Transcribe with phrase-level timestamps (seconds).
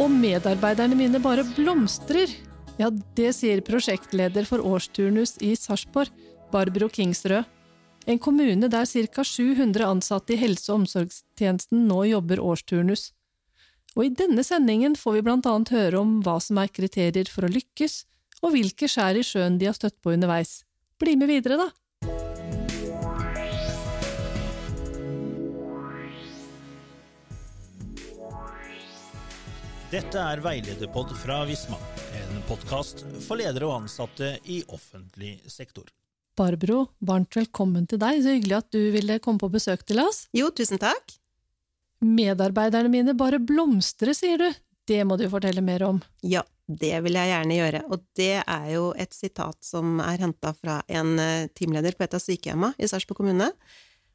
[0.00, 2.32] Og medarbeiderne mine bare blomstrer.
[2.80, 6.12] Ja, det sier prosjektleder for årsturnus i Sarpsborg,
[6.52, 7.44] Barbro Kingsrød.
[8.08, 9.24] En kommune der ca.
[9.24, 13.10] 700 ansatte i helse- og omsorgstjenesten nå jobber årsturnus.
[13.96, 17.44] Og i denne sendingen får vi blant annet høre om hva som er kriterier for
[17.44, 18.04] å lykkes,
[18.40, 20.62] og hvilke skjær i sjøen de har støtt på underveis.
[21.00, 21.68] Bli med videre, da!
[29.90, 31.74] Dette er Veilederpod fra Visma,
[32.14, 35.88] en podkast for ledere og ansatte i offentlig sektor.
[36.38, 38.20] Barbro, varmt velkommen til deg.
[38.22, 40.28] Så hyggelig at du ville komme på besøk til oss.
[40.30, 41.16] Jo, tusen takk.
[42.06, 44.46] Medarbeiderne mine bare blomstrer, sier du.
[44.86, 45.98] Det må du fortelle mer om.
[46.22, 47.82] Ja, det vil jeg gjerne gjøre.
[47.90, 52.14] Og det er jo et sitat som er henta fra en eh, teamleder på et
[52.14, 53.50] av sykehjemmene i Sarpsborg kommune.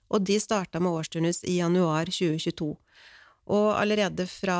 [0.07, 2.71] Og de starta med årsturnus i januar 2022.
[3.45, 4.57] Og allerede fra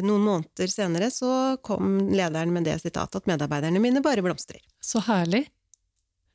[0.00, 4.62] noen måneder senere så kom lederen med det sitatet at medarbeiderne mine bare blomstrer.
[4.80, 5.44] Så herlig.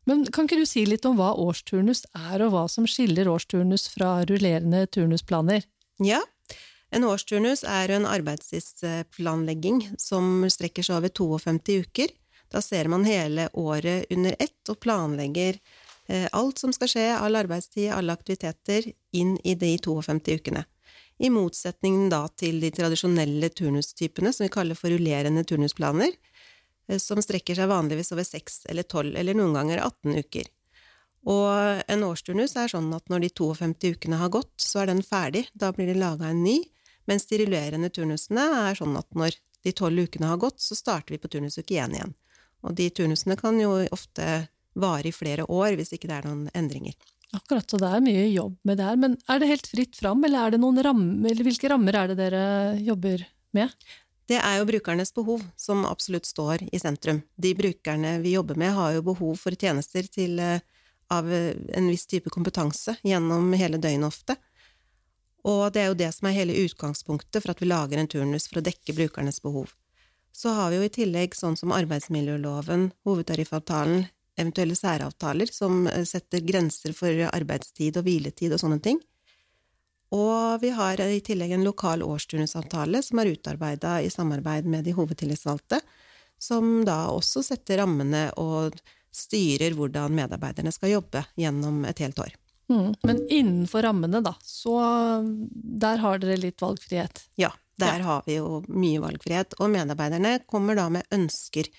[0.06, 3.88] Men kan ikke du si litt om hva årsturnus er, og hva som skiller årsturnus
[3.94, 5.66] fra rullerende turnusplaner?
[6.06, 6.22] Ja,
[6.94, 12.14] en årsturnus er en arbeidstidsplanlegging som strekker seg over 52 uker.
[12.50, 15.60] Da ser man hele året under ett og planlegger
[16.08, 20.66] eh, alt som skal skje, all arbeidstid, alle aktiviteter, inn i de 52 ukene
[21.20, 26.14] i motsetning da til de tradisjonelle turnustypene som vi kaller for rullerende turnusplaner,
[26.88, 30.48] eh, som strekker seg vanligvis over seks eller tolv, eller noen ganger 18 uker.
[31.28, 35.04] Og en årsturnus er sånn at når de 52 ukene har gått, så er den
[35.04, 36.62] ferdig, da blir det laga en ny,
[37.10, 41.16] mens de rullerende turnusene er sånn at når de tolv ukene har gått, så starter
[41.16, 42.16] vi på turnusuke én igjen.
[42.64, 44.48] Og de turnusene kan jo ofte
[44.80, 46.96] vare i flere år hvis ikke det er noen endringer.
[47.36, 48.98] Akkurat, så det er mye jobb med det her.
[48.98, 52.44] Men er det helt fritt fram, eller, er rammer, eller hvilke rammer er det dere
[52.82, 53.74] jobber med?
[54.30, 57.22] Det er jo brukernes behov som absolutt står i sentrum.
[57.36, 60.42] De brukerne vi jobber med, har jo behov for tjenester til,
[61.10, 64.38] av en viss type kompetanse gjennom hele døgnet ofte.
[65.50, 68.50] Og det er jo det som er hele utgangspunktet for at vi lager en turnus,
[68.50, 69.74] for å dekke brukernes behov.
[70.34, 74.06] Så har vi jo i tillegg sånn som arbeidsmiljøloven, hovedtariffavtalen,
[74.40, 79.02] eventuelle særavtaler som eh, setter grenser for arbeidstid og hviletid og sånne ting.
[80.16, 84.96] Og vi har i tillegg en lokal årsturnusavtale som er utarbeida i samarbeid med de
[84.98, 85.82] hovedtillitsvalgte,
[86.42, 88.80] som da også setter rammene og
[89.14, 92.34] styrer hvordan medarbeiderne skal jobbe gjennom et helt år.
[92.70, 92.94] Mm.
[93.06, 94.78] Men innenfor rammene, da, så
[95.52, 97.24] der har dere litt valgfrihet?
[97.42, 97.52] Ja,
[97.82, 98.06] der ja.
[98.06, 99.58] har vi jo mye valgfrihet.
[99.60, 101.70] Og medarbeiderne kommer da med ønsker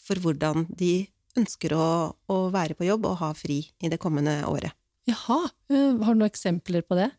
[0.00, 1.86] for hvordan de ønsker å,
[2.30, 4.74] å, være på jobb og ha fri i det kommende året.
[5.08, 7.10] Jaha, eh, har du noen eksempler på det?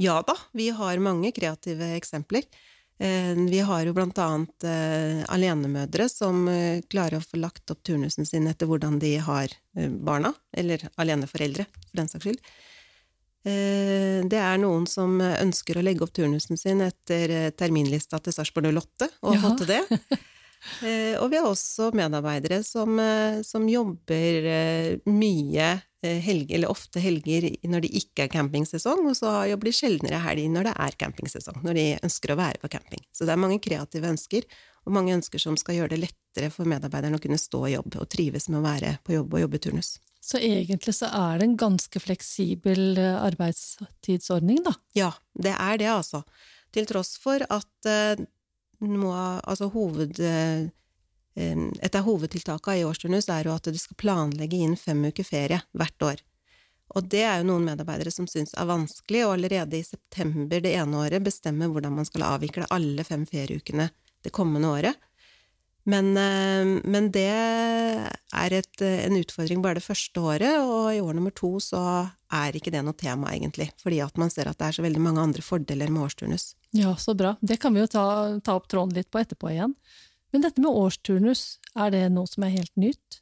[0.00, 2.46] Ja da, vi har mange kreative eksempler.
[3.02, 6.46] Eh, vi har jo blant annet eh, alenemødre som
[6.90, 11.98] klarer å få lagt opp turnusen sin etter hvordan de har barna, eller aleneforeldre, for
[12.00, 12.54] den saks skyld.
[13.44, 19.10] Det er noen som ønsker å legge opp turnusen sin etter terminlista til Sarpsborg 08,
[19.20, 20.22] og har fått til det.
[20.82, 27.00] Eh, og vi har også medarbeidere som, eh, som jobber eh, mye helger, eller ofte
[27.00, 30.96] helger når det ikke er campingsesong, og så jobber de sjeldnere helg når det er
[31.00, 33.00] campingsesong, når de ønsker å være på camping.
[33.08, 34.44] Så det er mange kreative ønsker,
[34.84, 37.96] og mange ønsker som skal gjøre det lettere for medarbeiderne å kunne stå i jobb
[37.96, 39.94] og trives med å være på jobb og jobbe turnus.
[40.20, 44.76] Så egentlig så er det en ganske fleksibel arbeidstidsordning, da?
[44.92, 46.20] Ja, det er det, altså.
[46.76, 47.88] Til tross for at
[48.88, 50.68] noe altså hoved, eh,
[51.34, 55.58] Et av hovedtiltakene i årsturnus er jo at du skal planlegge inn fem uker ferie
[55.74, 56.20] hvert år.
[56.94, 60.76] Og det er jo noen medarbeidere som syns er vanskelig, og allerede i september det
[60.78, 63.88] ene året bestemmer hvordan man skal avvikle alle fem ferieukene
[64.22, 65.00] det kommende året.
[65.84, 71.16] Men, eh, men det er et, en utfordring bare det første året, og i år
[71.16, 71.82] nummer to så
[72.34, 75.02] er ikke det noe tema, egentlig, fordi at man ser at det er så veldig
[75.04, 76.54] mange andre fordeler med årsturnus.
[76.74, 77.34] Ja, så bra.
[77.44, 78.06] Det kan vi jo ta,
[78.44, 79.76] ta opp tråden litt på etterpå igjen.
[80.32, 83.20] Men dette med årsturnus, er det noe som er helt nytt?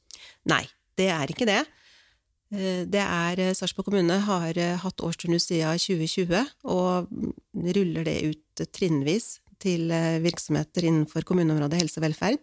[0.48, 0.62] Nei,
[0.96, 1.60] det er ikke det.
[2.54, 7.10] Eh, det er eh, Sarpsborg kommune har hatt årsturnus siden 2020, og
[7.74, 9.92] ruller det ut trinnvis til
[10.22, 12.40] virksomheter innenfor kommuneområdet helse og velferd.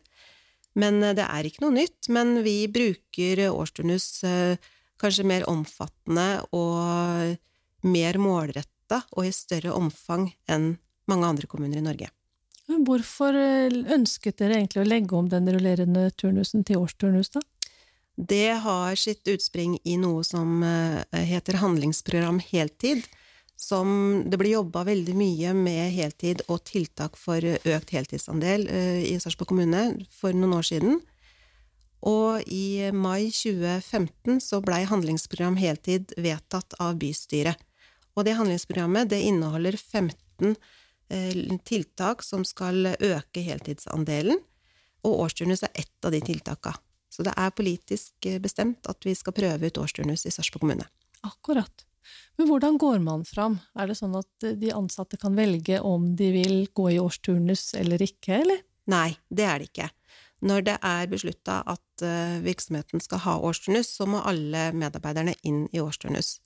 [0.78, 2.10] Men eh, det er ikke noe nytt.
[2.14, 4.70] Men vi bruker årsturnus eh,
[5.00, 10.74] kanskje mer omfattende og mer målretta og i større omfang enn
[11.10, 12.10] mange andre kommuner i Norge.
[12.70, 17.44] Hvorfor eh, ønsket dere egentlig å legge om den rullerende turnusen til årsturnus, da?
[18.20, 20.60] Det har sitt utspring i noe som
[21.16, 23.06] heter Handlingsprogram heltid,
[23.60, 29.16] som det ble jobba veldig mye med heltid og tiltak for økt heltidsandel eh, i
[29.20, 29.84] Sarpsborg kommune
[30.16, 31.02] for noen år siden.
[32.08, 37.60] Og i mai 2015 så blei Handlingsprogram heltid vedtatt av bystyret.
[38.16, 40.56] Og det handlingsprogrammet det inneholder 15
[41.12, 44.40] eh, tiltak som skal øke heltidsandelen,
[45.04, 46.74] og årsturnus er ett av de tiltaka.
[47.12, 50.88] Så det er politisk eh, bestemt at vi skal prøve ut årsturnus i Sarpsborg kommune.
[51.28, 51.89] Akkurat.
[52.40, 53.58] Men hvordan går man fram?
[53.76, 57.74] Er det sånn at eh, de ansatte kan velge om de vil gå i årsturnus
[57.80, 58.62] eller ikke, eller?
[58.90, 59.90] Nei, det er det ikke.
[60.50, 65.66] Når det er beslutta at eh, virksomheten skal ha årsturnus, så må alle medarbeiderne inn
[65.76, 66.38] i årsturnus.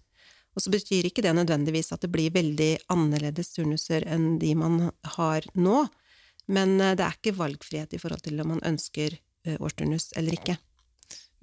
[0.53, 4.91] Og så betyr ikke det nødvendigvis at det blir veldig annerledes turnuser enn de man
[5.15, 5.87] har nå,
[6.53, 9.15] men det er ikke valgfrihet i forhold til om man ønsker
[9.57, 10.57] årsturnus eller ikke.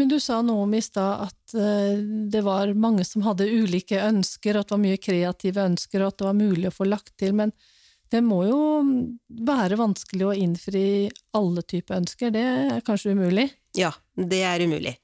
[0.01, 1.99] Men du sa noe om i stad at eh,
[2.33, 6.23] det var mange som hadde ulike ønsker, at det var mye kreative ønsker, og at
[6.23, 7.35] det var mulig å få lagt til.
[7.37, 7.53] Men
[8.09, 8.61] det må jo
[9.45, 10.85] være vanskelig å innfri
[11.37, 12.33] alle typer ønsker.
[12.33, 13.51] Det er kanskje umulig?
[13.77, 14.97] Ja, det er umulig.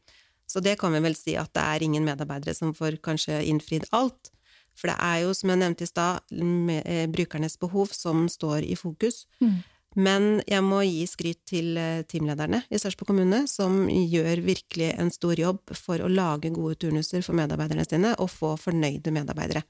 [0.48, 3.84] Så det kan vi vel si at det er ingen medarbeidere som får kanskje innfridd
[3.92, 4.32] alt.
[4.80, 8.80] For det er jo, som jeg nevnte i stad, eh, brukernes behov som står i
[8.80, 9.26] fokus.
[9.44, 9.60] Mm.
[9.96, 15.12] Men jeg må gi skryt til eh, teamlederne i Sarpsborg kommune, som gjør virkelig en
[15.12, 19.64] stor jobb for å lage gode turnuser for medarbeiderne sine, og få fornøyde medarbeidere.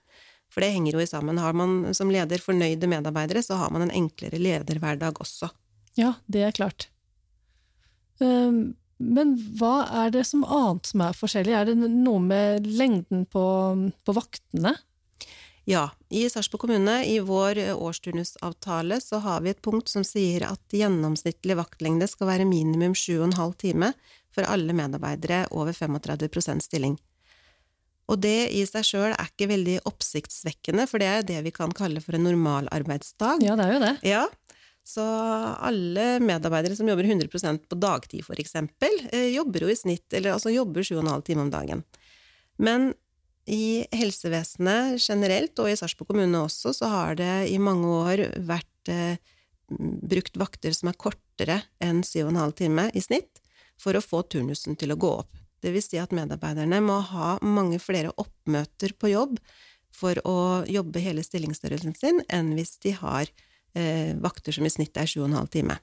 [0.51, 1.39] For det henger jo sammen.
[1.43, 5.51] Har man som leder fornøyde medarbeidere, så har man en enklere lederhverdag også.
[5.99, 6.89] Ja, det er klart.
[8.23, 11.55] Ehm, men hva er det som annet som er forskjellig?
[11.55, 13.47] Er det noe med lengden på,
[14.07, 14.77] på vaktene?
[15.67, 20.45] Ja, i Sarpsborg kommune, i vår eh, årsturnusavtale, så har vi et punkt som sier
[20.47, 23.89] at gjennomsnittlig vaktlengde skal være minimum 7,5 time
[24.31, 26.95] for alle medarbeidere over 35% stilling.
[28.07, 31.75] Og det i seg sjøl er ikke veldig oppsiktsvekkende, for det er det vi kan
[31.75, 33.43] kalle for en normalarbeidsdag.
[33.43, 33.95] Ja, det er jo det.
[34.07, 34.23] Ja,
[34.87, 35.03] så
[35.67, 40.55] alle medarbeidere som jobber 100% på dagtid, eksempel, eh, jobber jo i snitt, eller altså
[40.55, 41.83] jobber 7,5 timer om dagen.
[42.63, 42.93] Men
[43.47, 48.91] i helsevesenet generelt, og i Sarpsborg kommune også, så har det i mange år vært
[48.91, 49.19] eh,
[49.71, 53.43] brukt vakter som er kortere enn 7,5 time i snitt,
[53.79, 55.43] for å få turnusen til å gå opp.
[55.63, 59.39] Det vil si at medarbeiderne må ha mange flere oppmøter på jobb
[59.95, 60.39] for å
[60.69, 63.31] jobbe hele stillingsstørrelsen sin, enn hvis de har
[63.79, 65.79] eh, vakter som i snitt er 7,5 time.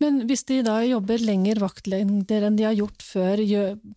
[0.00, 3.42] Men hvis de da jobber lengre vaktlengder enn de har gjort før,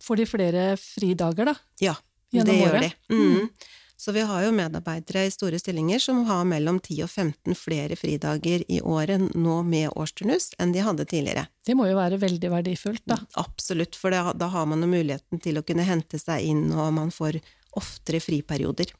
[0.04, 1.54] får de flere fridager, da?
[1.80, 1.94] Ja,
[2.32, 2.90] det gjør de.
[3.12, 3.22] Mm.
[3.22, 3.70] mm.
[4.02, 7.94] Så vi har jo medarbeidere i store stillinger som har mellom 10 og 15 flere
[7.94, 11.44] fridager i året nå med årsturnus enn de hadde tidligere.
[11.62, 13.20] Det må jo være veldig verdifullt, da?
[13.38, 16.90] Absolutt, for det, da har man jo muligheten til å kunne hente seg inn, og
[16.98, 17.38] man får
[17.78, 18.90] oftere friperioder.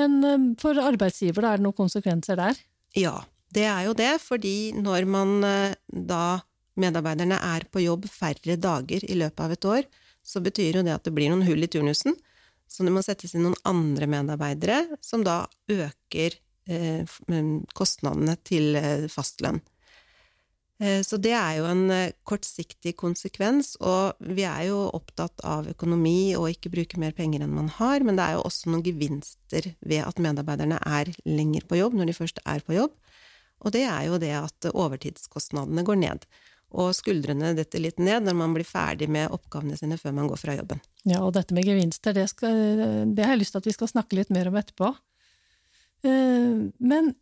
[0.00, 2.64] Men eh, for arbeidsgiver, da, er det noen konsekvenser der?
[2.96, 3.18] Ja,
[3.52, 6.40] det er jo det, fordi når man eh, da
[6.80, 9.90] medarbeiderne er på jobb færre dager i løpet av et år,
[10.24, 12.16] så betyr jo det at det blir noen hull i turnusen.
[12.74, 16.34] Så det må settes inn noen andre medarbeidere, som da øker
[16.66, 17.14] eh,
[17.76, 19.60] kostnadene til eh, fastlønn.
[20.82, 25.68] Eh, så det er jo en eh, kortsiktig konsekvens, og vi er jo opptatt av
[25.70, 28.82] økonomi og ikke bruke mer penger enn man har, men det er jo også noen
[28.86, 32.98] gevinster ved at medarbeiderne er lenger på jobb når de først er på jobb,
[33.64, 36.26] og det er jo det at overtidskostnadene går ned
[36.74, 40.40] og skuldrene detter litt ned når man blir ferdig med oppgavene sine før man går
[40.40, 40.82] fra jobben.
[41.06, 43.92] Ja, og dette med gevinster, det, skal, det har jeg lyst til at vi skal
[43.92, 44.90] snakke litt mer om etterpå.
[46.04, 47.14] Eh, men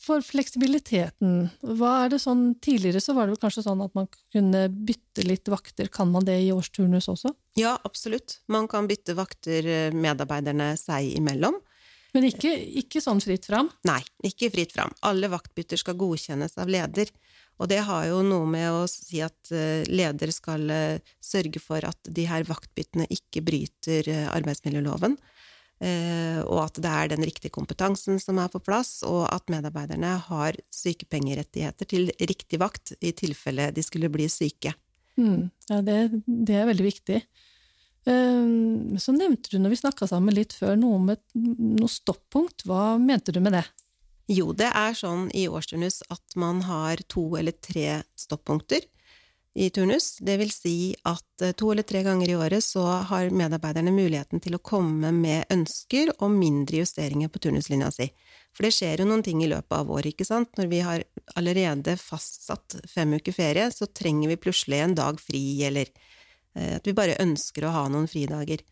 [0.00, 4.64] for fleksibiliteten, hva er det sånn Tidligere så var det kanskje sånn at man kunne
[4.72, 5.90] bytte litt vakter.
[5.92, 7.34] Kan man det i årsturnus også?
[7.60, 8.40] Ja, absolutt.
[8.48, 11.60] Man kan bytte vakter eh, medarbeiderne seg imellom.
[12.16, 13.68] Men ikke, ikke sånn fritt fram?
[13.86, 14.94] Nei, ikke fritt fram.
[15.04, 17.12] Alle vaktbytter skal godkjennes av leder.
[17.58, 21.82] Og det har jo noe med å si at eh, leder skal eh, sørge for
[21.86, 25.18] at de her vaktbyttene ikke bryter eh, arbeidsmiljøloven,
[25.78, 30.56] og at det er den riktige kompetansen som er på plass, og at medarbeiderne har
[30.74, 34.72] sykepengerettigheter til riktig vakt i tilfelle de skulle bli syke.
[35.14, 35.94] Mm, ja, det,
[36.26, 37.20] det, er veldig viktig.
[38.02, 42.66] Så nevnte du når vi snakka sammen litt før, noe om et noe stoppunkt.
[42.66, 43.62] Hva mente du med det?
[44.28, 48.84] Jo, det er sånn i årsturnus at man har to eller tre stoppunkter
[49.58, 50.18] i turnus.
[50.20, 50.74] Det vil si
[51.08, 55.10] at eh, to eller tre ganger i året så har medarbeiderne muligheten til å komme
[55.16, 58.10] med ønsker om mindre justeringer på turnuslinja si.
[58.52, 60.52] For det skjer jo noen ting i løpet av året, ikke sant.
[60.60, 61.06] Når vi har
[61.38, 65.88] allerede fastsatt fem uker ferie, så trenger vi plutselig en dag fri, eller
[66.58, 68.62] Eh, at vi bare ønsker å ha noen fridager.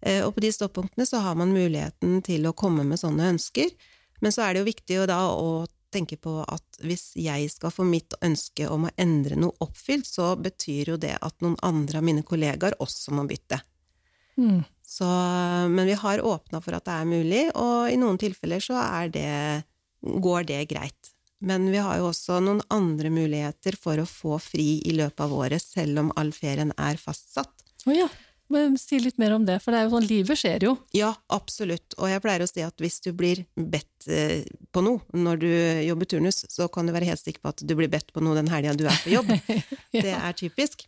[0.00, 3.72] Eh, og på de stoppunktene så har man muligheten til å komme med sånne ønsker,
[4.20, 7.86] men så er det jo viktig da å tenke på at hvis jeg skal få
[7.88, 12.06] mitt ønske om å endre noe oppfylt, så betyr jo det at noen andre av
[12.06, 13.60] mine kollegaer også må bytte.
[14.36, 14.64] Mm.
[14.86, 15.08] Så,
[15.72, 18.82] men vi har åpna for at det er mulig, og i noen tilfeller så
[19.12, 19.64] det,
[20.02, 21.12] går det greit.
[21.46, 25.34] Men vi har jo også noen andre muligheter for å få fri i løpet av
[25.36, 27.52] året, selv om all ferien er fastsatt.
[27.86, 28.08] Oh ja.
[28.52, 30.74] Men si litt mer om det, for det er jo sånn, livet skjer jo.
[30.94, 31.96] Ja, absolutt.
[31.98, 35.48] Og jeg pleier å si at hvis du blir bedt eh, på noe når du
[35.88, 38.38] jobber turnus, så kan du være helt sikker på at du blir bedt på noe
[38.38, 39.34] den helga du er på jobb.
[39.96, 40.04] ja.
[40.06, 40.86] Det er typisk.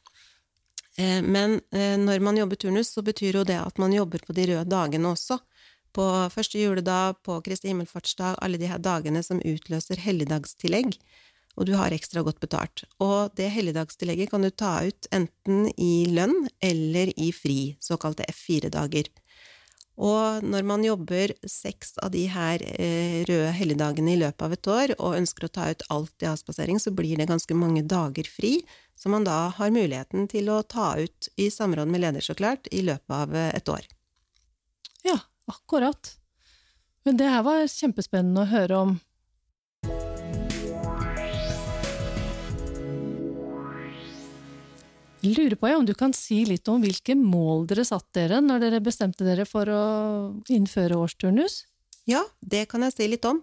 [0.98, 4.38] Eh, men eh, når man jobber turnus, så betyr jo det at man jobber på
[4.38, 5.40] de røde dagene også.
[5.98, 10.94] På første juledag, på Kristi himmelfartsdag, alle de her dagene som utløser helligdagstillegg
[11.58, 12.84] og du har ekstra godt betalt.
[13.02, 19.10] Og det helligdagstillegget kan du ta ut enten i lønn eller i fri, såkalte F4-dager.
[19.98, 24.68] Og når man jobber seks av de her eh, røde helligdagene i løpet av et
[24.70, 28.30] år, og ønsker å ta ut alt i avspasering, så blir det ganske mange dager
[28.30, 28.60] fri,
[28.94, 32.70] som man da har muligheten til å ta ut i samråd med leder, så klart,
[32.70, 33.90] i løpet av eh, et år.
[35.02, 35.18] Ja,
[35.50, 36.14] akkurat.
[37.02, 38.96] Men det her var kjempespennende å høre om.
[45.28, 48.84] Lurer på om du kan si litt om hvilke mål dere satte dere når dere
[48.84, 49.82] bestemte dere for å
[50.48, 51.64] innføre årsturnus?
[52.08, 53.42] Ja, det kan jeg si litt om.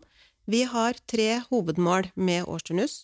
[0.50, 3.04] Vi har tre hovedmål med årsturnus.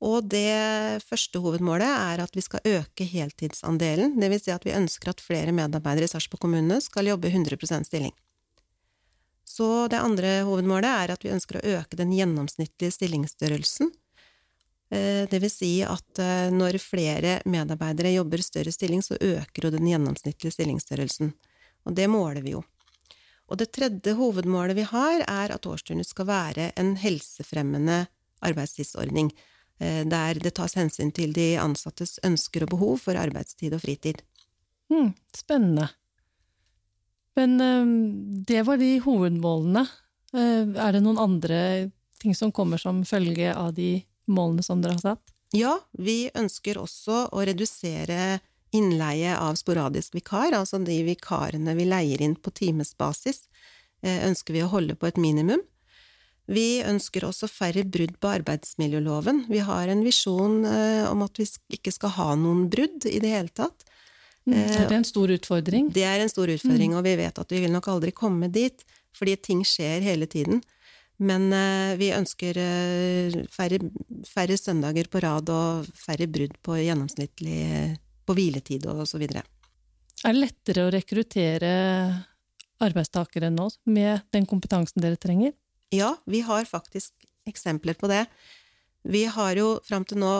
[0.00, 4.46] Og det første hovedmålet er at vi skal øke heltidsandelen, dvs.
[4.46, 8.14] Si at vi ønsker at flere medarbeidere i Sarpsborg kommune skal jobbe 100% stilling.
[9.44, 13.92] Så det andre hovedmålet er at vi ønsker å øke den gjennomsnittlige stillingsstørrelsen
[15.30, 19.86] det vil si at eh, når flere medarbeidere jobber større stilling, så øker jo den
[19.86, 21.30] gjennomsnittlige stillingsstørrelsen.
[21.86, 22.64] Og det måler vi jo.
[23.50, 28.02] Og det tredje hovedmålet vi har, er at årsturnus skal være en helsefremmende
[28.46, 29.30] arbeidstidsordning,
[29.78, 34.22] eh, der det tas hensyn til de ansattes ønsker og behov for arbeidstid og fritid.
[34.90, 35.86] Mm, spennende.
[37.38, 39.84] Men det var de hovedmålene.
[40.34, 41.60] Er det noen andre
[42.20, 44.00] ting som kommer som følge av de
[44.32, 45.34] målene som dere har satt?
[45.56, 48.38] Ja, vi ønsker også å redusere
[48.76, 53.42] innleie av sporadisk vikar, altså de vikarene vi leier inn på timesbasis,
[54.02, 55.62] eh, ønsker vi å holde på et minimum.
[56.50, 59.44] Vi ønsker også færre brudd på arbeidsmiljøloven.
[59.50, 61.46] Vi har en visjon eh, om at vi
[61.76, 63.86] ikke skal ha noen brudd i det hele tatt.
[64.48, 65.90] Mm, er en stor utfordring?
[65.94, 66.98] Det er en stor utfordring, mm.
[66.98, 68.82] og vi vet at vi vil nok aldri komme dit,
[69.14, 70.62] fordi ting skjer hele tiden.
[71.20, 73.80] Men eh, vi ønsker eh, færre,
[74.28, 77.60] færre, søndager på rad og færre brudd på gjennomsnittlig
[78.24, 79.44] på hviletid og så videre.
[80.24, 81.72] Er det lettere å rekruttere
[82.80, 85.52] arbeidstakere nå med den kompetansen dere trenger?
[85.92, 87.12] Ja, vi har faktisk
[87.48, 88.24] eksempler på det.
[89.02, 90.34] Vi har jo fram til nå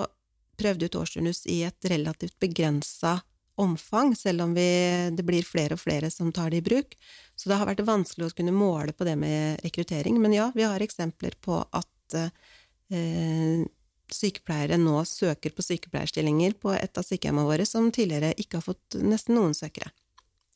[0.61, 3.19] prøvd ut årsturnus i et relativt begrensa
[3.61, 4.69] omfang, selv om vi,
[5.17, 6.97] det blir flere og flere som tar det i bruk.
[7.37, 10.19] Så det har vært vanskelig å kunne måle på det med rekruttering.
[10.23, 13.62] Men ja, vi har eksempler på at eh,
[14.11, 18.99] sykepleiere nå søker på sykepleierstillinger på et av sykehjemmene våre som tidligere ikke har fått
[19.00, 19.93] nesten noen søkere.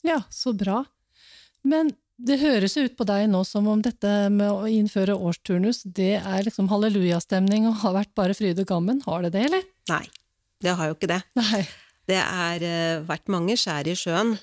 [0.05, 0.83] Ja, så bra.
[1.65, 6.19] Men det høres ut på deg nå som om dette med å innføre årsturnus, det
[6.21, 9.01] er liksom hallelujastemning og har vært bare fryd og gammen.
[9.07, 9.65] Har det det, eller?
[9.91, 10.05] Nei,
[10.63, 11.23] det har jo ikke det.
[11.41, 11.65] Nei.
[12.09, 14.35] Det har eh, vært mange skjær i sjøen,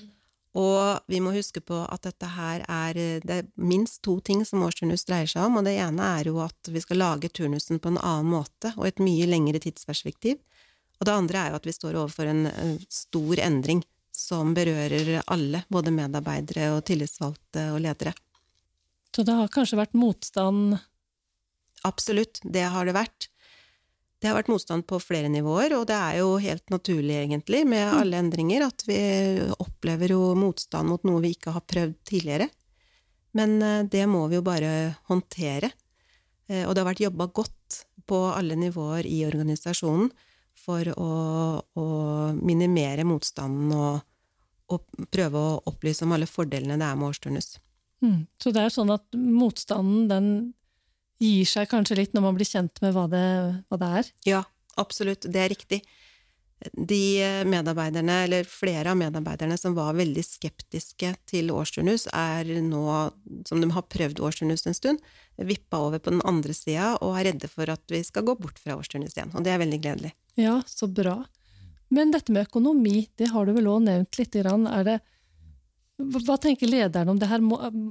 [0.59, 4.43] og vi må huske på at dette her er eh, Det er minst to ting
[4.45, 7.81] som årsturnus dreier seg om, og det ene er jo at vi skal lage turnusen
[7.81, 10.43] på en annen måte og et mye lengre tidsperspektiv.
[11.01, 12.45] Og det andre er jo at vi står overfor en
[12.93, 13.81] stor endring
[14.15, 18.13] som berører alle, både medarbeidere og tillitsvalgte og ledere.
[19.13, 20.77] Så det har kanskje vært motstand?
[21.89, 23.32] Absolutt, det har det vært.
[24.23, 27.83] Det har vært motstand på flere nivåer, og det er jo helt naturlig, egentlig, med
[27.89, 27.95] mm.
[27.99, 28.99] alle endringer, at vi
[29.59, 32.47] opplever jo motstand mot noe vi ikke har prøvd tidligere.
[33.35, 35.73] Men eh, det må vi jo bare håndtere.
[36.47, 40.13] Eh, og det har vært jobba godt på alle nivåer i organisasjonen
[40.63, 41.11] for å,
[41.59, 41.87] å
[42.39, 44.03] minimere motstanden og,
[44.71, 47.57] og, prøve å opplyse om alle fordelene det er med årsturnus.
[48.07, 48.21] Mm.
[48.39, 50.29] Så det er sånn at motstanden, den
[51.23, 53.27] gir seg kanskje litt når man blir kjent med hva det,
[53.71, 54.15] hva det er?
[54.29, 54.41] Ja,
[54.81, 55.29] absolutt.
[55.31, 55.83] Det er riktig.
[56.73, 62.85] De medarbeiderne, eller flere av medarbeiderne som var veldig skeptiske til årsturnus, er nå,
[63.49, 65.03] som de har prøvd årsturnus en stund,
[65.43, 68.61] vippa over på den andre sida og er redde for at vi skal gå bort
[68.63, 69.33] fra årsturnus igjen.
[69.35, 70.13] Og det er veldig gledelig.
[70.39, 71.19] Ja, så bra.
[71.93, 74.37] Men dette med økonomi, det har du vel òg nevnt litt.
[74.39, 74.99] Er det,
[75.99, 77.43] hva tenker lederen om det her?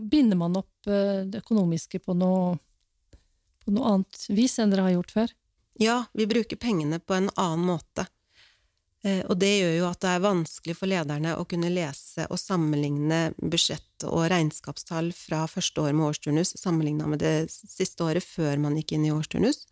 [0.10, 2.56] Binder man opp eh, det økonomiske på noe,
[3.66, 5.36] på noe annet vis enn dere har gjort før?
[5.82, 8.08] Ja, vi bruker pengene på en annen måte.
[9.04, 12.38] Eh, og det gjør jo at det er vanskelig for lederne å kunne lese og
[12.38, 18.62] sammenligne budsjett og regnskapstall fra første år med årsturnus sammenligna med det siste året før
[18.62, 19.66] man gikk inn i årsturnus.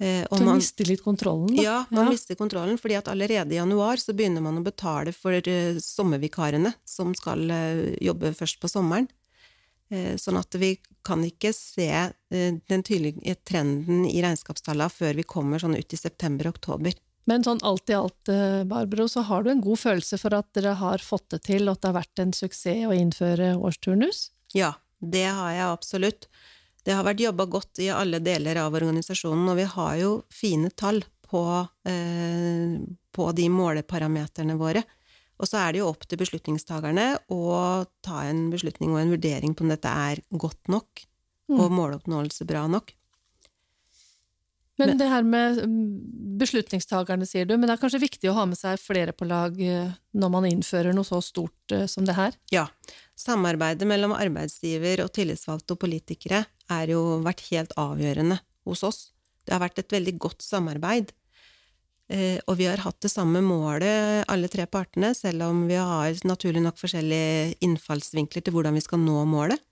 [0.00, 1.60] Og så man mister litt kontrollen, da?
[1.60, 2.12] Ja, man ja.
[2.14, 6.72] mister kontrollen, fordi at allerede i januar så begynner man å betale for uh, sommervikarene
[6.88, 7.52] som skal
[8.00, 9.10] jobbe først på sommeren.
[9.90, 10.74] Uh, sånn at vi
[11.06, 11.88] kan ikke se
[12.30, 16.94] den tydelige trenden i regnskapstallene før vi kommer sånn ut i september-oktober.
[17.30, 18.30] Men sånn alt i alt,
[18.68, 21.78] Barbro, så har du en god følelse for at dere har fått det til, og
[21.78, 24.28] at det har vært en suksess å innføre årsturnus?
[24.56, 26.28] Ja, det har jeg absolutt.
[26.84, 30.70] Det har vært jobba godt i alle deler av organisasjonen, og vi har jo fine
[30.72, 31.42] tall på,
[31.86, 32.80] eh,
[33.12, 34.82] på de måleparameterne våre.
[35.40, 37.42] Og så er det jo opp til beslutningstakerne å
[38.04, 41.04] ta en beslutning og en vurdering på om dette er godt nok,
[41.50, 41.56] mm.
[41.56, 42.92] og måloppnåelse bra nok.
[44.80, 48.46] Men det her med mm, beslutningstakerne, sier du, men det er kanskje viktig å ha
[48.48, 52.16] med seg flere på lag eh, når man innfører noe så stort eh, som det
[52.16, 52.36] her?
[52.54, 52.66] Ja.
[53.18, 59.00] Samarbeidet mellom arbeidsgiver og tillitsvalgte og politikere er jo vært helt avgjørende hos oss.
[59.44, 61.12] Det har vært et veldig godt samarbeid.
[62.10, 66.16] Eh, og vi har hatt det samme målet, alle tre partene, selv om vi har
[66.26, 69.62] naturlig nok forskjellige innfallsvinkler til hvordan vi skal nå målet.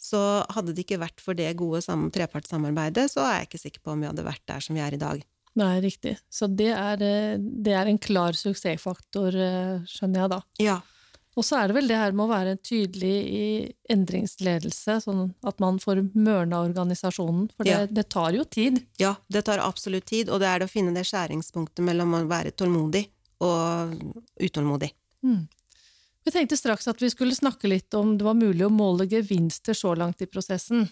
[0.00, 0.18] Så
[0.50, 4.02] hadde det ikke vært for det gode trepartssamarbeidet, så er jeg ikke sikker på om
[4.02, 5.20] vi hadde vært der som vi er i dag.
[5.60, 6.16] Nei, riktig.
[6.32, 10.40] Så det er, eh, det er en klar suksessfaktor, eh, skjønner jeg da.
[10.58, 10.78] Ja.
[11.32, 13.44] Og så er det vel det her med å være tydelig i
[13.92, 17.46] endringsledelse, sånn at man får mørna organisasjonen.
[17.56, 17.86] For det, ja.
[17.88, 18.82] det, tar jo tid.
[19.00, 22.22] Ja, det tar absolutt tid, og det er det å finne det skjæringspunktet mellom å
[22.28, 23.06] være tålmodig
[23.42, 23.96] og
[24.44, 24.92] utålmodig.
[25.24, 25.46] Mm.
[26.22, 29.74] Vi tenkte straks at vi skulle snakke litt om det var mulig å måle gevinster
[29.74, 30.84] så langt i prosessen.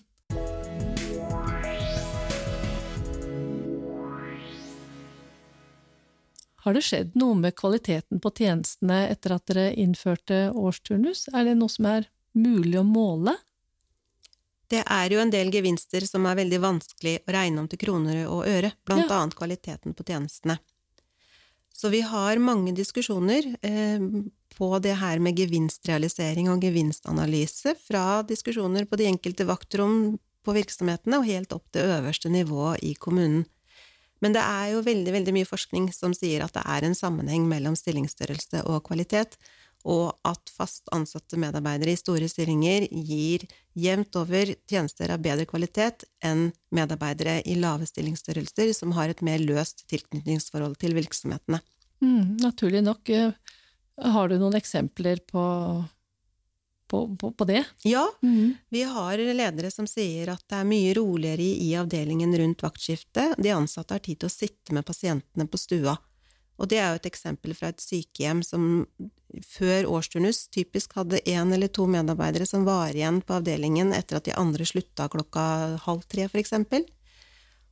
[6.65, 11.29] Har det skjedd noe med kvaliteten på tjenestene etter at dere innførte årsturnus?
[11.33, 13.37] Er det noe som er mulig å måle?
[14.71, 18.21] Det er jo en del gevinster som er veldig vanskelig å regne om til kroner
[18.29, 19.17] og øre, blant ja.
[19.17, 20.61] annet kvaliteten på tjenestene.
[21.75, 24.03] Så vi har mange diskusjoner eh,
[24.55, 31.19] på det her med gevinstrealisering og gevinstanalyse, fra diskusjoner på de enkelte vaktrom på virksomhetene
[31.19, 33.47] og helt opp til øverste nivå i kommunen.
[34.21, 37.47] Men det er jo veldig, veldig mye forskning som sier at det er en sammenheng
[37.49, 39.39] mellom stillingsstørrelse og kvalitet,
[39.89, 43.47] og at fast ansatte medarbeidere i store stillinger gir
[43.81, 49.41] jevnt over tjenester av bedre kvalitet enn medarbeidere i lave stillingsstørrelser som har et mer
[49.41, 51.63] løst tilknytningsforhold til virksomhetene.
[52.05, 53.09] Mm, naturlig nok.
[53.09, 53.33] Eh,
[54.01, 55.43] har du noen eksempler på,
[56.91, 57.63] på, på, på det?
[57.87, 58.55] Ja, mm.
[58.75, 63.39] vi har ledere som sier at det er mye roligere i, i avdelingen rundt vaktskiftet.
[63.39, 65.97] De ansatte har tid til å sitte med pasientene på stua.
[66.61, 68.65] Og det er jo et eksempel fra et sykehjem som
[69.55, 74.27] før årsturnus typisk hadde én eller to medarbeidere som var igjen på avdelingen etter at
[74.29, 75.45] de andre slutta klokka
[75.87, 76.85] halv tre, for eksempel.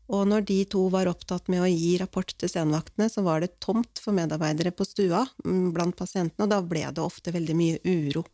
[0.09, 3.59] Og når de to var opptatt med å gi rapport til senvaktene, så var det
[3.61, 7.83] tomt for medarbeidere på stua mm, blant pasientene, og da ble det ofte veldig mye
[7.85, 8.25] uro.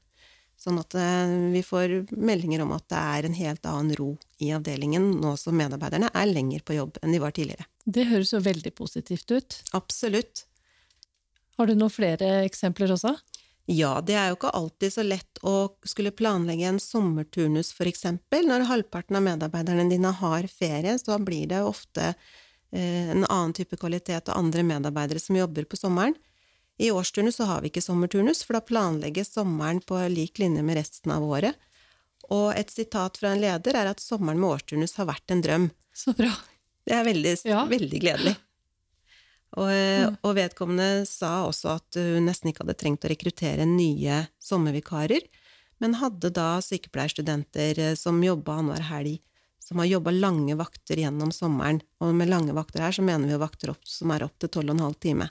[0.65, 4.49] Sånn at eh, vi får meldinger om at det er en helt annen ro i
[4.57, 7.69] avdelingen nå som medarbeiderne er lenger på jobb enn de var tidligere.
[7.85, 9.59] Det høres jo veldig positivt ut.
[9.77, 10.47] Absolutt.
[11.59, 13.13] Har du noen flere eksempler også?
[13.71, 15.55] Ja, det er jo ikke alltid så lett å
[15.89, 18.45] skulle planlegge en sommerturnus, for eksempel.
[18.49, 23.77] Når halvparten av medarbeiderne dine har ferie, så blir det ofte eh, en annen type
[23.81, 26.17] kvalitet og andre medarbeidere som jobber på sommeren.
[26.79, 30.79] I årsturnus så har vi ikke sommerturnus, for da planlegges sommeren på lik linje med
[30.81, 31.55] resten av året.
[32.35, 35.69] Og et sitat fra en leder er at sommeren med årsturnus har vært en drøm.
[35.95, 36.33] Så bra.
[36.85, 37.63] Det er veldig, ja.
[37.69, 38.35] veldig gledelig.
[39.55, 40.17] Og, mm.
[40.19, 45.23] og, vedkommende sa også at hun nesten ikke hadde trengt å rekruttere nye sommervikarer,
[45.83, 49.21] men hadde da sykepleierstudenter eh, som jobba annenhver helg,
[49.63, 51.81] som har jobba lange vakter gjennom sommeren.
[52.03, 54.51] Og med lange vakter her så mener vi jo vakter opp, som er opp til
[54.53, 55.31] tolv og en halv time.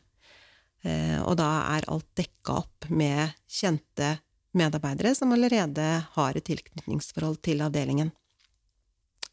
[0.83, 4.17] Eh, og da er alt dekka opp med kjente
[4.53, 5.85] medarbeidere som allerede
[6.17, 8.11] har et tilknytningsforhold til avdelingen.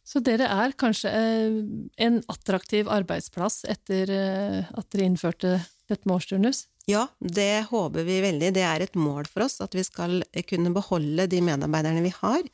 [0.06, 1.58] Så dere er kanskje eh,
[2.06, 5.58] en attraktiv arbeidsplass etter eh, at dere innførte
[5.90, 6.64] dette med årsturnus?
[6.88, 8.52] Ja, det håper vi veldig.
[8.54, 12.46] Det er et mål for oss at vi skal kunne beholde de medarbeiderne vi har,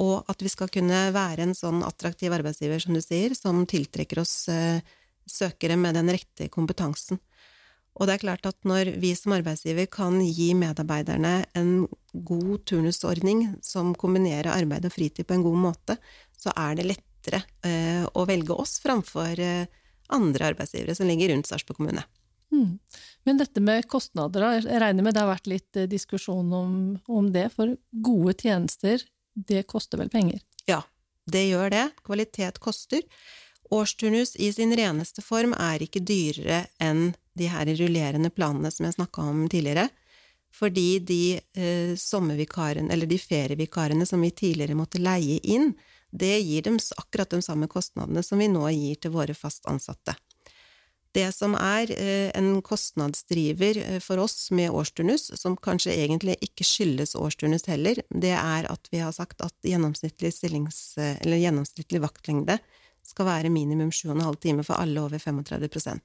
[0.00, 4.22] og at vi skal kunne være en sånn attraktiv arbeidsgiver, som du sier, som tiltrekker
[4.24, 4.34] oss
[5.28, 7.20] søkere med den rette kompetansen.
[8.00, 11.72] Og det er klart at når vi som arbeidsgiver kan gi medarbeiderne en
[12.12, 15.98] god turnusordning som kombinerer arbeid og fritid på en god måte,
[16.38, 19.68] så er det lettere eh, å velge oss framfor eh,
[20.12, 22.04] andre arbeidsgivere som ligger rundt Sarpsborg kommune.
[22.52, 22.78] Mm.
[23.24, 26.74] Men dette med kostnader, jeg regner med det har vært litt eh, diskusjon om,
[27.08, 30.42] om, det, for gode tjenester, det koster vel penger?
[30.68, 30.82] Ja,
[31.30, 31.86] det gjør det.
[32.04, 33.04] Kvalitet koster.
[33.72, 38.98] Årsturnus i sin reneste form er ikke dyrere enn de her rullerende planene som jeg
[38.98, 39.86] snakka om tidligere.
[40.52, 41.22] Fordi de
[41.56, 45.72] eh, sommervikarene, eller de ferievikarene som vi tidligere måtte leie inn,
[46.12, 50.18] det gir dem akkurat de samme kostnadene som vi nå gir til våre fast ansatte.
[51.16, 56.68] Det som er eh, en kostnadsdriver eh, for oss med årsturnus, som kanskje egentlig ikke
[56.68, 60.84] skyldes årsturnus heller, det er at vi har sagt at gjennomsnittlig, stillings,
[61.24, 62.60] gjennomsnittlig vaktlengde
[63.06, 66.00] skal være minimum 7,5 timer for alle over 35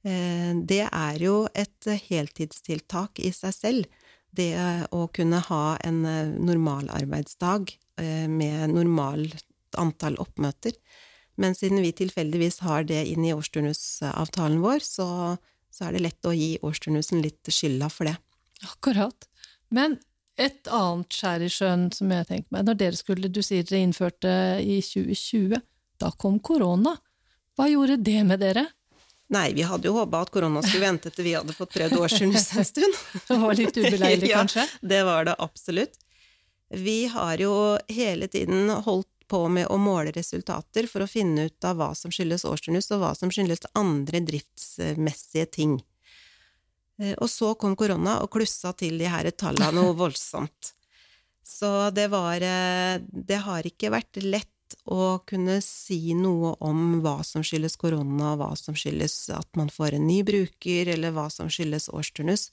[0.00, 3.98] Eh, det er jo et heltidstiltak i seg selv,
[4.30, 4.54] det
[4.94, 10.76] å kunne ha en normal normalarbeidsdag eh, med normalt antall oppmøter.
[11.40, 15.08] Men siden vi tilfeldigvis har det inn i årsturnusavtalen vår, så,
[15.72, 18.16] så er det lett å gi årsturnusen litt skylda for det.
[18.66, 19.26] Akkurat.
[19.74, 19.98] Men
[20.40, 23.82] et annet skjær i sjøen som jeg tenker meg, når dere skulle, du sier dere
[23.82, 25.60] innførte i 2020,
[26.00, 26.96] da kom korona.
[27.56, 28.66] Hva gjorde det med dere?
[29.30, 32.48] Nei, vi hadde jo håpa at korona skulle vente til vi hadde fått prøvd årsturnus
[32.58, 32.96] en stund.
[33.28, 34.64] Det var litt ubeleilig, kanskje?
[34.66, 36.00] ja, det var det absolutt.
[36.70, 37.54] Vi har jo
[37.90, 42.10] hele tiden holdt på med å måle resultater for å finne ut av hva som
[42.10, 45.78] skyldes årsturnus, og hva som skyldes andre driftsmessige ting.
[46.98, 50.74] Eh, og så kom korona og klussa til de her tallene noe voldsomt.
[51.46, 54.50] Så det var eh, Det har ikke vært lett
[54.84, 59.96] å kunne si noe om hva som skyldes korona, hva som skyldes at man får
[59.96, 62.50] en ny bruker, eller hva som skyldes årsturnus.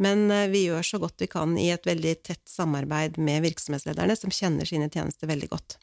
[0.00, 4.16] Men eh, vi gjør så godt vi kan i et veldig tett samarbeid med virksomhetslederne,
[4.16, 5.78] som kjenner sine tjenester veldig godt.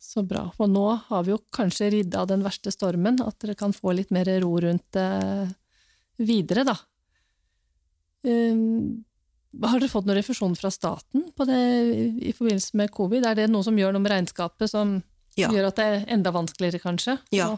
[0.00, 0.46] Så bra.
[0.62, 3.92] Og nå har vi jo kanskje ridd av den verste stormen, at dere kan få
[3.96, 5.08] litt mer ro rundt det
[6.16, 6.76] videre, da.
[9.62, 11.60] Har dere fått noen refusjon fra staten på det
[12.28, 13.26] i forbindelse med covid?
[13.28, 14.98] Er det noe som gjør noe med regnskapet som
[15.38, 15.50] ja.
[15.52, 17.16] gjør at det er enda vanskeligere, kanskje?
[17.34, 17.54] Ja,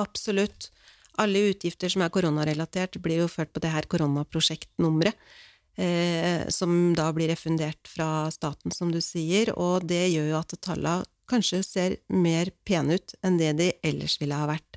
[0.00, 0.70] absolutt.
[1.20, 5.16] Alle utgifter som er koronarelatert, blir jo ført på det her koronaprosjektnummeret.
[5.80, 10.52] Eh, som da blir refundert fra staten, som du sier, og det gjør jo at
[10.60, 14.71] tallene kanskje ser mer pene ut enn det de ellers ville ha vært.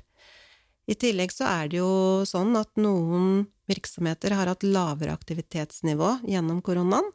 [0.86, 6.60] I tillegg så er det jo sånn at noen virksomheter har hatt lavere aktivitetsnivå gjennom
[6.62, 7.08] koronaen,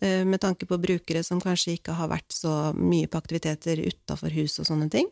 [0.00, 4.32] eh, med tanke på brukere som kanskje ikke har vært så mye på aktiviteter utafor
[4.32, 5.10] hus og sånne ting,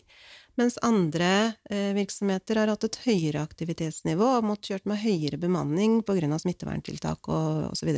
[0.57, 6.01] mens andre eh, virksomheter har hatt et høyere aktivitetsnivå og måttet kjørt med høyere bemanning
[6.01, 7.93] av smitteverntiltak og osv.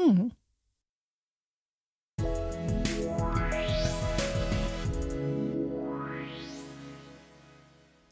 [0.00, 0.30] Mm.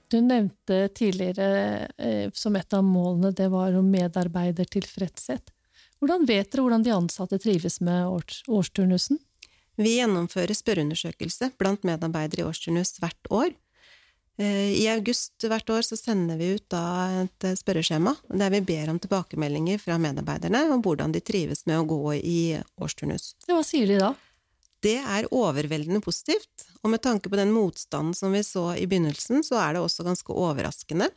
[0.08, 5.52] Du nevnte tidligere eh, som et av målene det var om medarbeidertilfredshet.
[6.00, 8.06] Hvordan vet dere hvordan de ansatte trives med
[8.48, 9.18] årsturnusen?
[9.78, 13.52] Vi gjennomfører spørreundersøkelse blant medarbeidere i årsturnus hvert år.
[14.40, 19.02] Eh, I august hvert år så sender vi ut et spørreskjema der vi ber om
[19.02, 22.40] tilbakemeldinger fra medarbeiderne om hvordan de trives med å gå i
[22.80, 23.34] årsturnus.
[23.46, 24.14] Hva sier de da?
[24.82, 29.42] Det er overveldende positivt, og med tanke på den motstanden som vi så i begynnelsen,
[29.46, 31.10] så er det også ganske overraskende.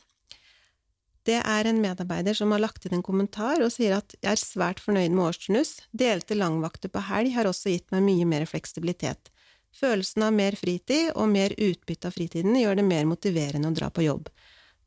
[1.28, 4.41] Det er en medarbeider som har lagt inn en kommentar og sier at jeg er
[4.41, 9.30] svært fornøyd med årsturnus, delte langvakter på helg har også gitt meg mye mer fleksibilitet.
[9.71, 13.91] Følelsen av mer fritid og mer utbytte av fritiden gjør det mer motiverende å dra
[13.93, 14.32] på jobb.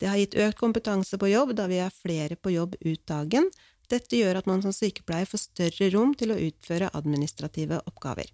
[0.02, 3.46] Det har gitt økt kompetanse på jobb da vi er flere på jobb ut dagen.
[3.88, 8.26] Dette gjør at man som sykepleier får større rom til å utføre administrative oppgaver.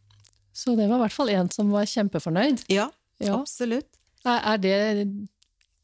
[0.60, 2.66] Så det var i hvert fall en som var kjempefornøyd.
[2.68, 2.90] Ja,
[3.22, 3.38] ja.
[3.38, 3.88] absolutt.
[4.28, 5.06] Er, det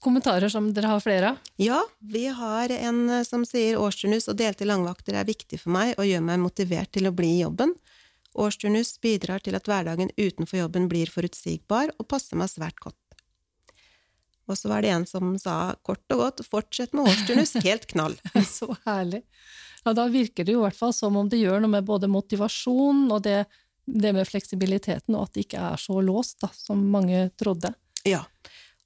[0.05, 1.47] kommentarer som dere har flere av?
[1.57, 5.95] Ja, vi har en eh, som sier årsturnus og delte langvakter er viktig for meg
[5.97, 7.73] og gjør meg motivert til å bli i jobben.
[8.37, 13.01] Årsturnus bidrar til at hverdagen utenfor jobben blir forutsigbar og passer meg svært godt.
[14.47, 18.21] Og så var det en som sa kort og godt fortsett med årsturnus, helt knall.
[18.45, 19.25] så herlig.
[19.87, 22.11] Ja, da virker det jo i hvert fall som om det gjør noe med både
[22.13, 23.47] motivasjon og det
[23.87, 27.73] det med fleksibiliteten, og at det ikke er så låst da, som mange trodde.
[28.07, 28.25] Ja,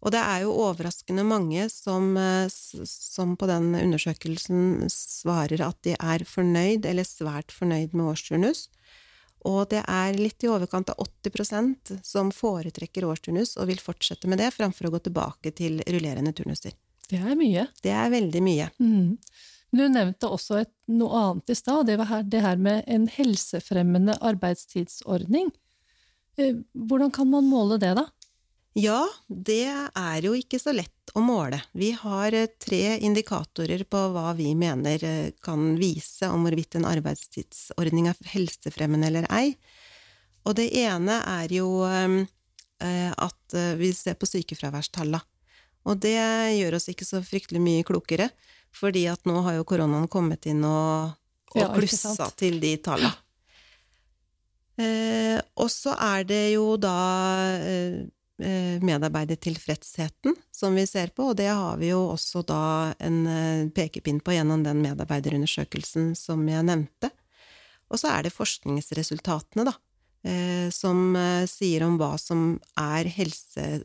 [0.00, 5.96] og det er jo overraskende mange som, eh, som, på den undersøkelsen svarer at de
[5.96, 8.68] er fornøyd, eller svært fornøyd med årsturnus.
[9.48, 14.40] Og det er litt i overkant av 80% som foretrekker årsturnus og vil fortsette med
[14.40, 16.76] det, framfor å gå tilbake til rullerende turnuser.
[17.10, 17.66] Det er mye.
[17.82, 18.68] Det er veldig mye.
[18.80, 19.16] Mm.
[19.70, 24.16] Du nevnte også et, noe annet i stad, det var det her med en helsefremmende
[24.18, 25.52] arbeidstidsordning.
[26.38, 28.08] Eh, Hvordan kan man måle det, da?
[28.78, 31.60] Ja, det er jo ikke så lett å måle.
[31.70, 36.90] Vi har eh, tre indikatorer på hva vi mener eh, kan vise om hvorvidt en
[36.90, 39.54] arbeidstidsordning er helsefremmende eller ei.
[40.46, 41.68] Og det ene er jo
[42.80, 45.20] at vi ser på sykefraværstallene.
[45.88, 46.18] Og det
[46.58, 48.28] gjør oss ikke så fryktelig mye klokere,
[48.74, 51.16] fordi at nå har jo koronaen kommet inn og,
[51.54, 53.14] og Ja, klussa til de tallene.
[54.80, 56.96] Eh, og så er det jo da
[57.58, 57.98] eh,
[58.40, 62.62] eh, medarbeidertilfredsheten som vi ser på, og det har vi jo også da
[63.02, 67.12] en eh, pekepinn på gjennom den medarbeiderundersøkelsen som jeg nevnte.
[67.90, 69.74] Og så er det forskningsresultatene, da,
[70.74, 73.82] som eh, sier om hva som er helse,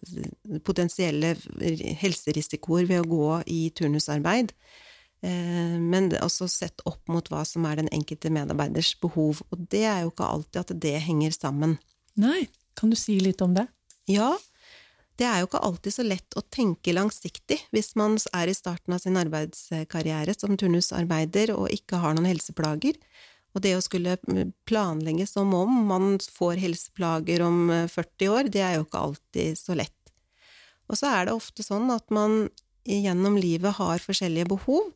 [0.67, 1.35] potensielle
[2.01, 4.51] helserisikoer ved å gå i turnusarbeid.
[5.25, 9.41] Eh, Men også sett opp mot hva som er den enkelte medarbeiders behov.
[9.51, 11.77] Og det er jo ikke alltid at det henger sammen.
[12.19, 13.67] Nei, kan du si litt om det?
[14.11, 14.35] Ja,
[15.15, 18.95] det er jo ikke alltid så lett å tenke langsiktig hvis man er i starten
[18.95, 22.99] av sin arbeidskarriere som turnusarbeider og ikke har noen helseplager.
[23.55, 24.17] Og det å skulle
[24.67, 29.77] planlegge som om man får helseplager om 40 år, det er jo ikke alltid så
[29.79, 29.95] lett.
[30.91, 32.49] Og så er det ofte sånn at man
[32.85, 34.91] gjennom livet har forskjellige behov,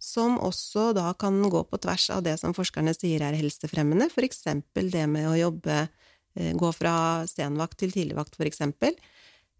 [0.00, 4.90] som også da kan gå på tvers av det som forskerne sier er helsefremmende, eksempel
[4.92, 5.88] det med å jobbe,
[6.36, 8.96] eh, gå fra senvakt til tidligvakt, for eksempel.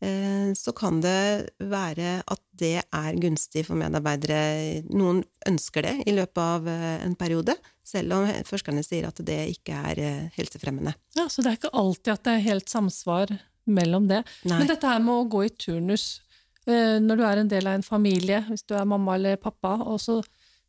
[0.02, 4.82] Eh, Så kan det være at det er gunstig for medarbeidere.
[4.90, 9.38] Noen ønsker det i løpet av eh, en periode, selv om forskerne sier at det
[9.54, 10.94] ikke er eh, helsefremmende.
[11.16, 13.32] Ja, Så det er ikke alltid at det er helt samsvar
[13.66, 14.24] mellom det.
[14.44, 14.58] Nei.
[14.60, 16.20] Men dette her med å gå i turnus
[16.64, 19.98] når du er en del av en familie, hvis du er mamma eller pappa, og
[20.00, 20.14] så,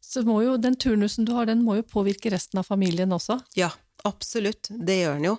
[0.04, 3.38] så må jo den turnusen du har, den må jo påvirke resten av familien også.
[3.56, 3.70] Ja,
[4.04, 4.68] absolutt.
[4.76, 5.38] Det gjør den jo.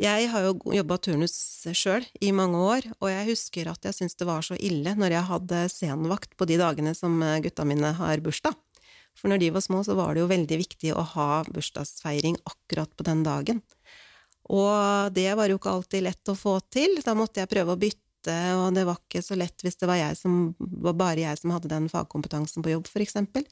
[0.00, 1.34] Jeg har jo jobba turnus
[1.76, 5.12] sjøl i mange år, og jeg husker at jeg syntes det var så ille når
[5.12, 8.56] jeg hadde senvakt på de dagene som eh, gutta mine har bursdag.
[9.18, 12.94] For når de var små, så var det jo veldig viktig å ha bursdagsfeiring akkurat
[12.96, 13.60] på den dagen.
[14.48, 16.96] Og det var jo ikke alltid lett å få til.
[17.04, 20.00] Da måtte jeg prøve å bytte, og det var ikke så lett hvis det var,
[20.00, 23.44] jeg som, var bare jeg som hadde den fagkompetansen på jobb, for eksempel.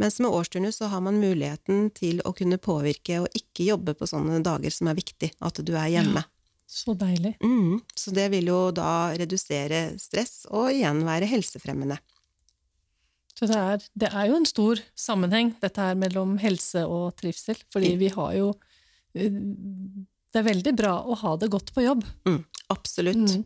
[0.00, 4.08] Mens med årsturnus så har man muligheten til å kunne påvirke og ikke jobbe på
[4.10, 6.24] sånne dager som er viktig, at du er hjemme.
[6.66, 7.36] Så deilig.
[7.44, 12.00] Mm, så det vil jo da redusere stress, og igjen være helsefremmende.
[13.34, 17.58] Så det er, det er jo en stor sammenheng, dette her mellom helse og trivsel.
[17.74, 18.52] Fordi vi har jo
[19.18, 22.04] eh, Det er veldig bra å ha det godt på jobb.
[22.26, 22.40] Mm,
[22.74, 23.26] absolutt.
[23.26, 23.42] Mm.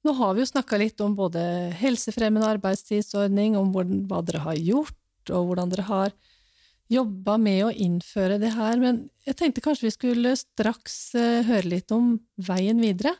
[0.00, 1.40] Nå har vi jo snakka litt om både
[1.76, 4.96] helsefremmende arbeidstidsordning, om hvordan, hva dere har gjort,
[5.28, 6.14] og hvordan dere har
[6.90, 11.74] jobba med å innføre det her, men jeg tenkte kanskje vi skulle straks eh, høre
[11.76, 13.12] litt om veien videre.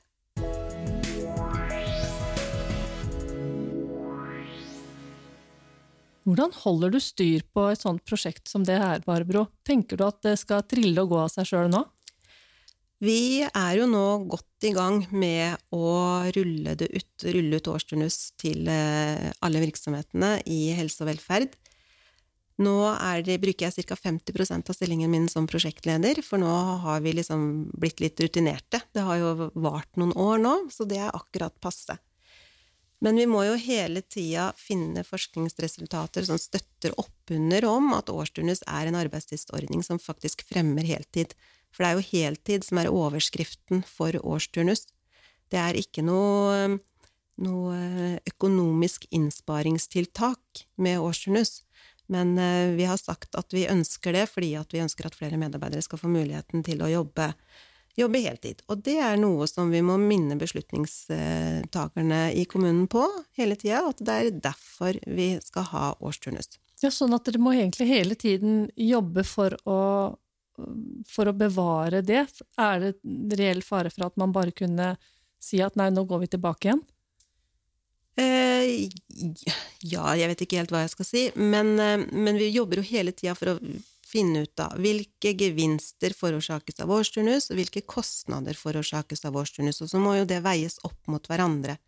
[6.25, 9.51] Hvordan holder du styr på et sånt prosjekt som det her, Barbro?
[9.67, 11.85] Tenker du at det skal trille og gå av seg sjøl nå?
[13.01, 18.69] Vi er jo nå godt i gang med å rulle, ut, rulle ut årsturnus til
[18.69, 21.57] eh, alle virksomhetene i helse og velferd.
[22.61, 22.75] Nå
[23.25, 23.97] det, bruker jeg ca.
[23.97, 26.53] 50% av stillingen min som prosjektleder, for nå
[26.85, 28.83] har vi liksom blitt litt rutinerte.
[28.93, 31.97] Det har jo vart noen år nå, så det er akkurat passe.
[33.01, 38.61] Men vi må jo hele tida finne forskningsresultater som støtter opp under om at årsturnus
[38.69, 41.33] er en arbeidstidsordning som faktisk fremmer heltid.
[41.71, 44.87] For det er jo heltid som er overskriften for årsturnus.
[45.51, 46.79] Det er ikke noe,
[47.43, 47.81] noe
[48.29, 51.61] økonomisk innsparingstiltak med årsturnus.
[52.11, 55.85] Men eh, vi har sagt at vi ønsker det fordi vi ønsker at flere medarbeidere
[55.87, 57.29] skal få muligheten til å jobbe,
[57.99, 58.65] jobbe heltid.
[58.67, 63.05] Og det er noe som vi må minne beslutningstakerne i kommunen på
[63.39, 66.59] hele tida, at det er derfor vi skal ha årsturnus.
[66.83, 69.79] Ja, sånn at dere må egentlig hele tiden jobbe for å,
[71.09, 72.25] for å bevare det.
[72.61, 74.95] Er det reell fare for at man bare kunne
[75.41, 76.83] si at nei, nå går vi tilbake igjen?
[78.21, 78.91] Eh,
[79.87, 82.89] ja, jeg vet ikke helt hva jeg skal si, men, eh, men vi jobber jo
[82.91, 83.59] hele tida for å
[84.11, 89.93] finne ut av hvilke gevinster forårsakes av årsturnus, og hvilke kostnader forårsakes av årsturnus, og
[89.93, 91.79] så må jo det veies opp mot hverandre.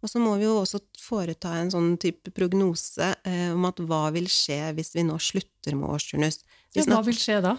[0.00, 4.06] Og så må vi jo også foreta en sånn type prognose eh, om at hva
[4.14, 6.40] vil skje hvis vi nå slutter med årsturnus.
[6.72, 7.58] Ja, hva vil skje da?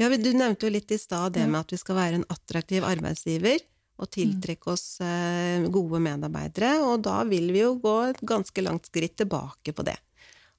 [0.00, 2.86] Ja, Du nevnte jo litt i stad det med at vi skal være en attraktiv
[2.88, 3.60] arbeidsgiver.
[4.00, 8.88] og tiltrekke oss eh, gode medarbeidere, og da vil vi jo gå et ganske langt
[8.88, 9.98] skritt tilbake på det.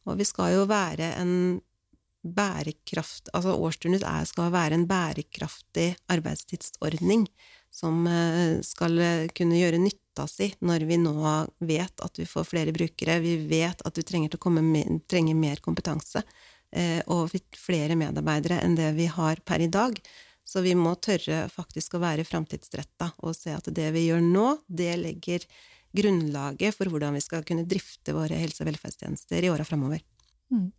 [0.06, 1.34] Og vi skal jo være en
[2.21, 7.25] bærekraft Altså årsturnus er, skal være en bærekraftig arbeidstidsordning
[7.73, 9.01] som eh, skal
[9.34, 11.17] kunne gjøre nytta si når vi nå
[11.65, 16.21] vet at vi får flere brukere, vi vet at vi trenger, med, trenger mer kompetanse
[16.21, 16.40] eh,
[17.12, 19.97] og flere medarbeidere enn det vi har per i dag.
[20.47, 24.47] Så vi må tørre faktisk å være framtidsretta og se at det vi gjør nå,
[24.67, 25.45] det legger
[25.95, 30.03] grunnlaget for hvordan vi skal kunne drifte våre helse- og velferdstjenester i åra framover.
[30.51, 30.71] Mm.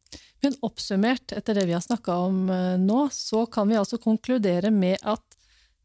[0.44, 4.72] Men oppsummert etter det vi har snakka om eh, nå, så kan vi altså konkludere
[4.74, 5.24] med at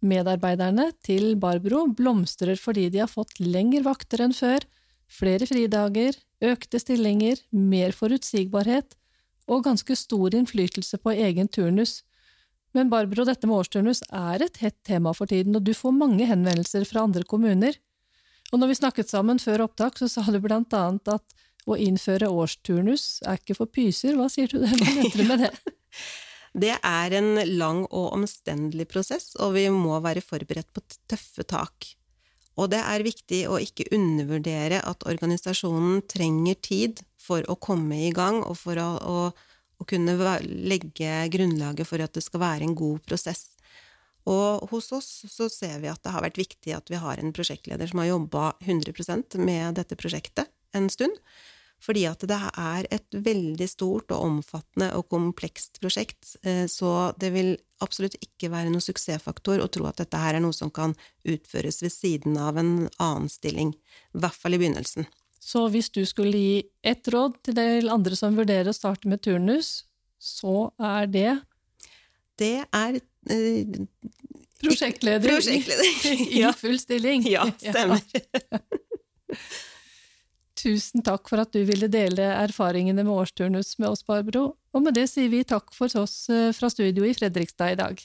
[0.04, 4.65] medarbeiderne til Barbro blomstrer fordi de har fått lengre vakter enn før,
[5.08, 8.98] flere fridager, økte stillinger, mer forutsigbarhet
[9.48, 12.02] og ganske stor innflytelse på egen turnus,
[12.76, 16.28] men Barbro, dette med årsturnus er et hett tema for tiden, og du får mange
[16.30, 17.80] henvendelser fra andre kommuner.
[18.52, 22.30] Og når vi snakket sammen før opptak, så sa du blant annet at å innføre
[22.32, 24.16] årsturnus er ikke for pyser.
[24.20, 25.28] Hva sier du det?
[25.28, 25.54] Med det?
[26.58, 31.86] Det er en lang og omstendelig prosess, og vi må være forberedt på tøffe tak.
[32.58, 38.16] Og det er viktig å ikke undervurdere at organisasjonen trenger tid for å komme i
[38.16, 39.20] gang, og for å, å
[39.78, 43.52] å kunne legge grunnlaget for at det skal være en god prosess.
[44.28, 47.32] Og hos oss så ser vi at det har vært viktig at vi har en
[47.36, 51.16] prosjektleder som har jobba 100% med dette prosjektet en stund.
[51.78, 57.30] Fordi at det er et veldig stort og omfattende og komplekst prosjekt, eh, så det
[57.36, 57.52] vil
[57.86, 61.84] absolutt ikke være noen suksessfaktor å tro at dette her er noe som kan utføres
[61.86, 63.76] ved siden av en annen stilling.
[64.18, 65.06] I hvert fall i begynnelsen.
[65.48, 69.22] Så hvis du skulle gi ett råd til de andre som vurderer å starte med
[69.24, 69.86] turnus,
[70.20, 71.30] så er det
[72.38, 73.86] Det er uh,
[74.58, 76.22] Prosjektleder, prosjektleder.
[76.34, 77.24] i full stilling.
[77.30, 78.02] Ja, stemmer.
[78.12, 78.60] Ja.
[80.58, 84.56] Tusen takk for at du ville dele erfaringene med årsturnus med oss, Barbro.
[84.74, 88.02] Og med det sier vi takk for oss eh, fra studio i Fredrikstad i dag.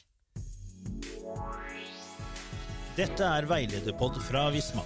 [2.93, 4.85] Dette er Veilederpod fra Visma,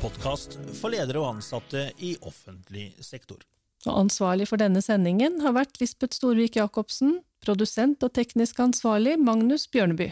[0.00, 3.42] podkast for ledere og ansatte i offentlig sektor.
[3.88, 9.66] Og ansvarlig for denne sendingen har vært Lisbeth Storvik Jacobsen, produsent og teknisk ansvarlig Magnus
[9.72, 10.10] Bjørneby.